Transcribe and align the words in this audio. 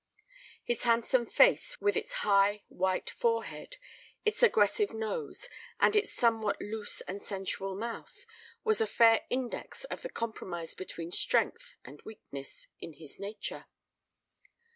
His 0.63 0.81
handsome 0.81 1.27
face, 1.27 1.79
with 1.79 1.95
its 1.95 2.11
high, 2.25 2.63
white 2.69 3.07
forehead, 3.11 3.77
its 4.25 4.41
aggressive 4.41 4.95
nose, 4.95 5.47
and 5.79 5.95
its 5.95 6.11
somewhat 6.11 6.59
loose 6.59 7.01
and 7.01 7.21
sensual 7.21 7.75
mouth, 7.75 8.25
was 8.63 8.81
a 8.81 8.87
fair 8.87 9.27
index 9.29 9.83
of 9.83 10.01
the 10.01 10.09
compromise 10.09 10.73
between 10.73 11.11
strength 11.11 11.75
and 11.85 12.01
weakness 12.01 12.67
in 12.79 12.93
his 12.93 13.19
nature. 13.19 13.67